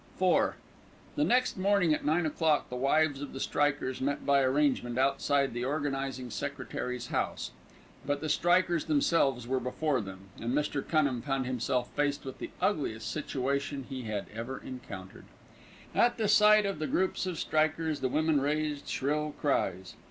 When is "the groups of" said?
16.79-17.37